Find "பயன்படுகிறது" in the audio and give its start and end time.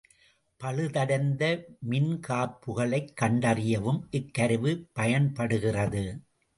4.93-6.05